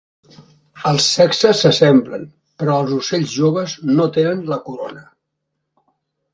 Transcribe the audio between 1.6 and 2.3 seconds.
s'assemblen,